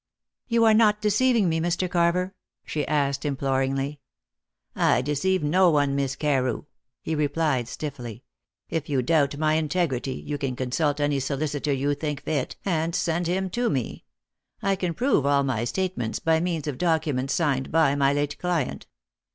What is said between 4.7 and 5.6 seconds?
"I deceive